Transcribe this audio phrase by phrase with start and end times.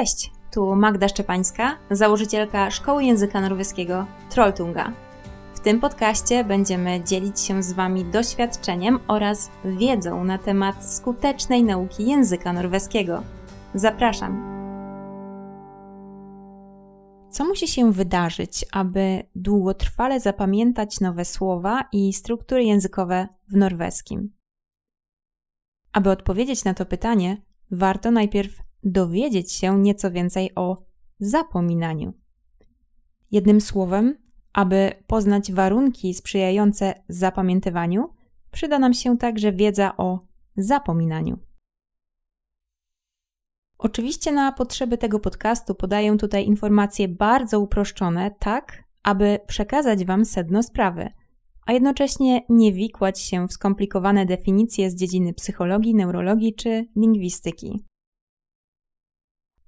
[0.00, 4.92] Cześć, tu Magda Szczepańska, założycielka Szkoły Języka Norweskiego Trolltunga.
[5.54, 12.06] W tym podcaście będziemy dzielić się z Wami doświadczeniem oraz wiedzą na temat skutecznej nauki
[12.06, 13.22] języka norweskiego.
[13.74, 14.42] Zapraszam!
[17.30, 24.32] Co musi się wydarzyć, aby długotrwale zapamiętać nowe słowa i struktury językowe w norweskim?
[25.92, 30.82] Aby odpowiedzieć na to pytanie, warto najpierw dowiedzieć się nieco więcej o
[31.18, 32.12] zapominaniu.
[33.30, 34.18] Jednym słowem,
[34.52, 38.08] aby poznać warunki sprzyjające zapamiętywaniu,
[38.50, 41.38] przyda nam się także wiedza o zapominaniu.
[43.78, 50.62] Oczywiście na potrzeby tego podcastu podaję tutaj informacje bardzo uproszczone, tak aby przekazać Wam sedno
[50.62, 51.10] sprawy,
[51.66, 57.84] a jednocześnie nie wikłać się w skomplikowane definicje z dziedziny psychologii, neurologii czy lingwistyki.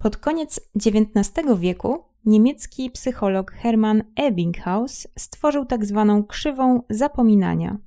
[0.02, 7.78] Pod koniec XIX wieku niemiecki psycholog Hermann Ebbinghaus stworzył tak zwaną krzywą zapominania.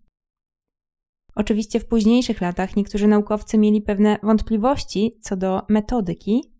[1.36, 6.54] Oczywiście w późniejszych latach niektórzy naukowcy mieli pewne wątpliwości co do metodyki.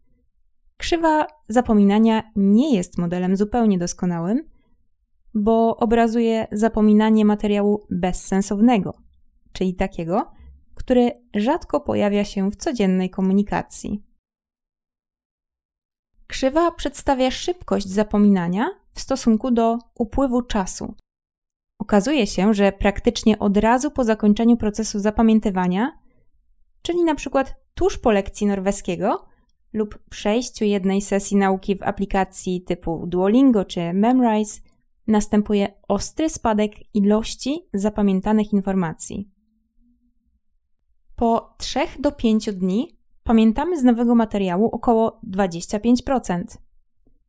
[0.78, 4.44] Krzywa zapominania nie jest modelem zupełnie doskonałym,
[5.34, 8.94] bo obrazuje zapominanie materiału bezsensownego,
[9.52, 10.32] czyli takiego,
[10.74, 14.05] który rzadko pojawia się w codziennej komunikacji.
[16.36, 20.94] Krzywa przedstawia szybkość zapominania w stosunku do upływu czasu.
[21.80, 26.00] Okazuje się, że praktycznie od razu po zakończeniu procesu zapamiętywania,
[26.82, 29.26] czyli na przykład tuż po lekcji norweskiego
[29.74, 34.62] lub przejściu jednej sesji nauki w aplikacji typu Duolingo czy Memrise,
[35.08, 39.30] następuje ostry spadek ilości zapamiętanych informacji.
[41.16, 42.95] Po 3 do 5 dni
[43.26, 46.44] pamiętamy z nowego materiału około 25%.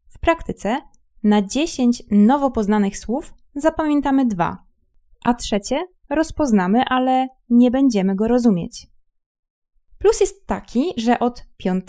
[0.09, 0.81] W praktyce
[1.23, 4.59] na 10 nowo poznanych słów zapamiętamy dwa,
[5.25, 8.87] a trzecie rozpoznamy, ale nie będziemy go rozumieć.
[9.99, 11.85] Plus jest taki, że od 5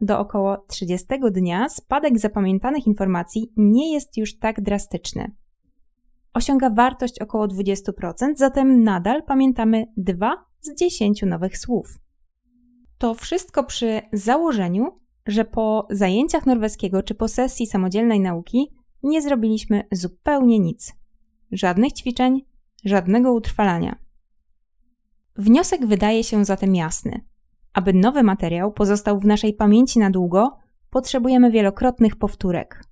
[0.00, 5.34] do około 30 dnia spadek zapamiętanych informacji nie jest już tak drastyczny.
[6.34, 12.05] Osiąga wartość około 20%, zatem nadal pamiętamy 2 z 10 nowych słów.
[12.98, 19.84] To wszystko przy założeniu, że po zajęciach norweskiego czy po sesji samodzielnej nauki nie zrobiliśmy
[19.92, 20.94] zupełnie nic.
[21.52, 22.44] Żadnych ćwiczeń,
[22.84, 23.98] żadnego utrwalania.
[25.36, 27.24] Wniosek wydaje się zatem jasny.
[27.72, 30.58] Aby nowy materiał pozostał w naszej pamięci na długo,
[30.90, 32.84] potrzebujemy wielokrotnych powtórek.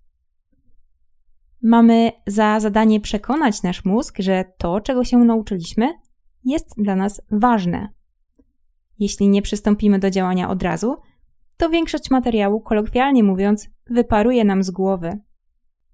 [1.62, 5.92] Mamy za zadanie przekonać nasz mózg, że to, czego się nauczyliśmy,
[6.44, 7.88] jest dla nas ważne.
[8.99, 10.97] Jeśli nie przystąpimy do działania od razu,
[11.56, 15.19] to większość materiału, kolokwialnie mówiąc, wyparuje nam z głowy.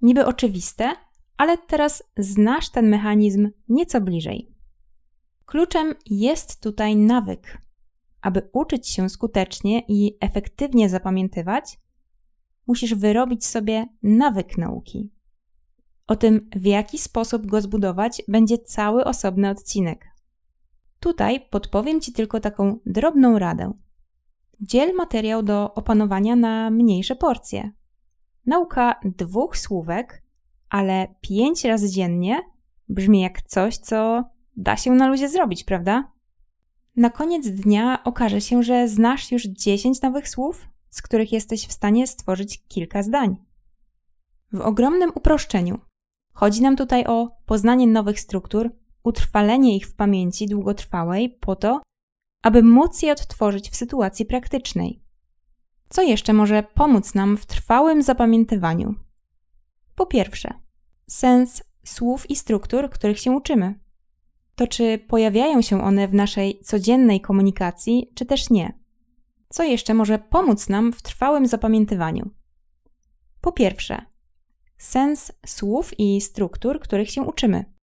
[0.03, 0.91] Niby oczywiste,
[1.37, 4.55] ale teraz znasz ten mechanizm nieco bliżej.
[5.47, 7.63] Kluczem jest tutaj nawyk.
[8.21, 11.79] Aby uczyć się skutecznie i efektywnie zapamiętywać,
[12.67, 15.11] musisz wyrobić sobie nawyk nauki.
[16.07, 20.10] O tym, w jaki sposób go zbudować, będzie cały osobny odcinek.
[21.01, 23.73] Tutaj podpowiem Ci tylko taką drobną radę.
[24.61, 27.71] Dziel materiał do opanowania na mniejsze porcje.
[28.47, 30.23] Nauka dwóch słówek,
[30.69, 32.41] ale pięć razy dziennie
[32.89, 34.25] brzmi jak coś, co
[34.57, 36.13] da się na luzie zrobić, prawda?
[36.97, 41.73] Na koniec dnia okaże się, że znasz już 10 nowych słów, z których jesteś w
[41.73, 43.37] stanie stworzyć kilka zdań.
[44.53, 45.79] W ogromnym uproszczeniu
[46.33, 48.71] chodzi nam tutaj o poznanie nowych struktur,
[49.05, 51.81] utrwalenie ich w pamięci długotrwałej po to,
[52.43, 55.03] aby móc je odtworzyć w sytuacji praktycznej.
[55.89, 58.95] Co jeszcze może pomóc nam w trwałym zapamiętywaniu?
[59.95, 60.55] Po pierwsze,
[61.07, 63.75] sens słów i struktur, których się uczymy.
[64.55, 68.79] To czy pojawiają się one w naszej codziennej komunikacji, czy też nie?
[69.49, 72.31] Co jeszcze może pomóc nam w trwałym zapamiętywaniu?
[73.41, 74.03] Po pierwsze,
[74.79, 77.80] sens słów i struktur, których się uczymy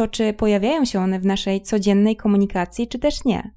[0.00, 3.54] to czy pojawiają się one w naszej codziennej komunikacji, czy też nie.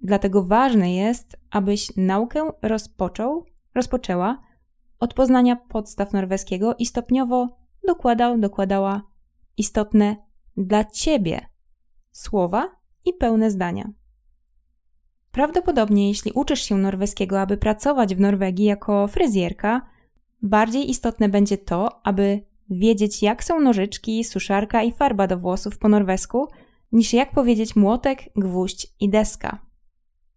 [0.00, 4.42] Dlatego ważne jest, abyś naukę rozpoczął, rozpoczęła
[4.98, 7.48] od poznania podstaw norweskiego i stopniowo
[7.86, 9.02] dokładał, dokładała
[9.56, 10.16] istotne
[10.56, 11.46] dla ciebie
[12.12, 12.68] słowa
[13.04, 13.92] i pełne zdania.
[15.32, 19.86] Prawdopodobnie, jeśli uczysz się norweskiego, aby pracować w Norwegii jako fryzjerka,
[20.42, 25.88] bardziej istotne będzie to, aby wiedzieć, jak są nożyczki, suszarka i farba do włosów po
[25.88, 26.48] norwesku,
[26.92, 29.66] niż jak powiedzieć młotek, gwóźdź i deska.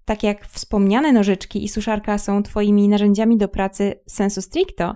[0.06, 4.96] Tak jak wspomniane nożyczki i suszarka są Twoimi narzędziami do pracy sensu stricto,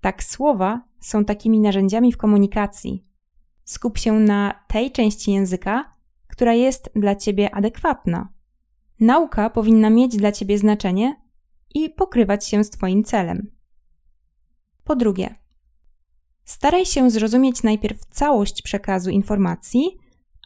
[0.00, 3.04] tak słowa są takimi narzędziami w komunikacji.
[3.64, 5.96] Skup się na tej części języka,
[6.28, 8.28] która jest dla Ciebie adekwatna.
[9.00, 11.16] Nauka powinna mieć dla Ciebie znaczenie
[11.74, 13.50] i pokrywać się z Twoim celem.
[14.84, 15.34] Po drugie,
[16.48, 19.98] staraj się zrozumieć najpierw całość przekazu informacji,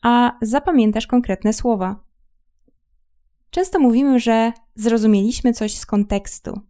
[0.03, 2.05] a zapamiętasz konkretne słowa.
[3.51, 6.61] Często mówimy, że zrozumieliśmy coś z kontekstu.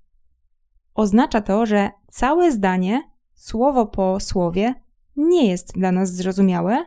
[0.94, 3.02] Oznacza to, że całe zdanie,
[3.34, 4.74] słowo po słowie,
[5.16, 6.84] nie jest dla nas zrozumiałe,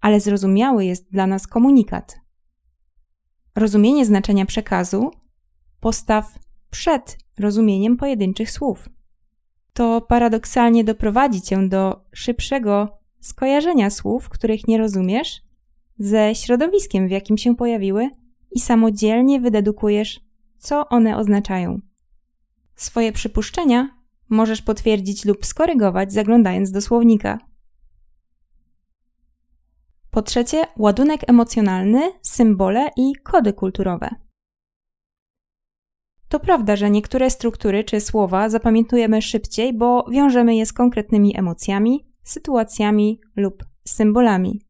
[0.00, 2.20] ale zrozumiały jest dla nas komunikat.
[3.54, 5.10] Rozumienie znaczenia przekazu
[5.80, 6.38] postaw
[6.70, 8.88] przed rozumieniem pojedynczych słów.
[9.72, 15.42] To paradoksalnie doprowadzi cię do szybszego skojarzenia słów, których nie rozumiesz,
[15.98, 18.10] ze środowiskiem, w jakim się pojawiły,
[18.50, 20.20] i samodzielnie wydedukujesz,
[20.58, 21.80] co one oznaczają.
[22.76, 23.88] Swoje przypuszczenia
[24.28, 27.38] możesz potwierdzić lub skorygować, zaglądając do słownika.
[30.10, 34.08] Po trzecie, ładunek emocjonalny, symbole i kody kulturowe.
[36.30, 42.06] To prawda, że niektóre struktury czy słowa zapamiętujemy szybciej, bo wiążemy je z konkretnymi emocjami,
[42.22, 44.60] sytuacjami lub symbolami.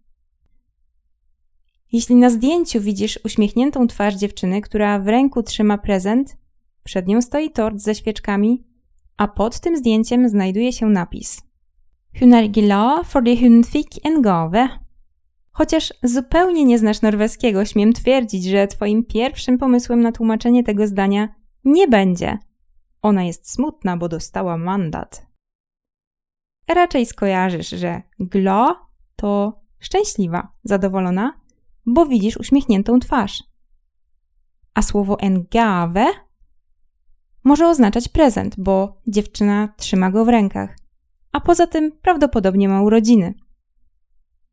[1.92, 6.36] Jeśli na zdjęciu widzisz uśmiechniętą twarz dziewczyny, która w ręku trzyma prezent,
[6.84, 8.64] przed nią stoi tort ze świeczkami,
[9.16, 11.42] a pod tym zdjęciem znajduje się napis
[12.18, 14.68] Hun glad fordi hun fikk en gave.
[15.52, 21.39] Chociaż zupełnie nie znasz norweskiego, śmiem twierdzić, że twoim pierwszym pomysłem na tłumaczenie tego zdania
[21.64, 22.38] nie będzie.
[23.02, 25.26] Ona jest smutna, bo dostała mandat.
[26.68, 28.76] Raczej skojarzysz, że glo
[29.16, 31.40] to szczęśliwa, zadowolona,
[31.86, 33.44] bo widzisz uśmiechniętą twarz.
[34.74, 36.06] A słowo engave
[37.44, 40.76] może oznaczać prezent, bo dziewczyna trzyma go w rękach,
[41.32, 43.34] a poza tym prawdopodobnie ma urodziny.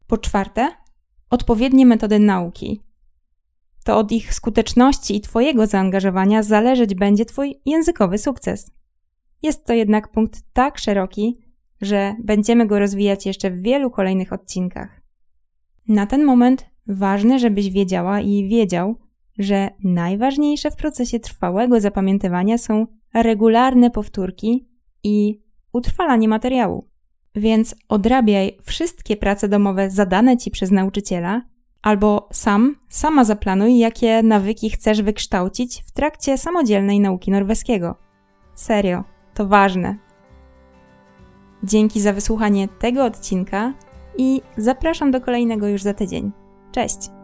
[0.07, 0.75] Po czwarte,
[1.29, 2.86] odpowiednie metody nauki.
[3.87, 8.71] To od ich skuteczności i Twojego zaangażowania zależeć będzie Twój językowy sukces.
[9.43, 11.37] Jest to jednak punkt tak szeroki,
[11.81, 15.01] że będziemy go rozwijać jeszcze w wielu kolejnych odcinkach.
[15.87, 18.95] Na ten moment ważne, żebyś wiedziała i wiedział,
[19.39, 24.67] że najważniejsze w procesie trwałego zapamiętywania są regularne powtórki
[25.03, 25.41] i
[25.73, 26.89] utrwalanie materiału.
[27.35, 31.41] Więc odrabiaj wszystkie prace domowe zadane ci przez nauczyciela,
[31.81, 37.95] albo sam, sama zaplanuj, jakie nawyki chcesz wykształcić w trakcie samodzielnej nauki norweskiego.
[38.55, 39.03] Serio,
[39.33, 39.97] to ważne.
[41.63, 43.73] Dzięki za wysłuchanie tego odcinka
[44.17, 46.31] i zapraszam do kolejnego już za tydzień.
[46.71, 47.16] Cześć!